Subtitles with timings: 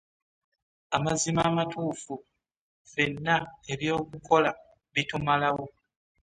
[0.97, 3.35] Amazima amatuufu ffenna
[3.73, 4.49] eby'okukola
[4.93, 5.65] bitumalawo.